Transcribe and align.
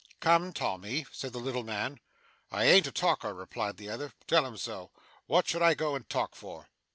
'Come, 0.19 0.51
Tommy,' 0.51 1.05
said 1.11 1.31
the 1.31 1.37
little 1.39 1.61
man. 1.61 1.99
'I 2.51 2.63
an't 2.65 2.87
a 2.87 2.91
talker,' 2.91 3.35
replied 3.35 3.77
the 3.77 3.91
other. 3.91 4.13
'Tell 4.25 4.47
him 4.47 4.57
so. 4.57 4.89
What 5.27 5.47
should 5.47 5.61
I 5.61 5.75
go 5.75 5.93
and 5.93 6.09
talk 6.09 6.33
for? 6.33 6.69